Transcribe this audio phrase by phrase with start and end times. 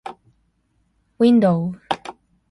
[1.31, 1.79] window